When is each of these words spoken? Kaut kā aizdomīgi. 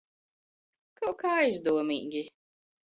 Kaut 1.01 1.21
kā 1.21 1.37
aizdomīgi. 1.43 2.29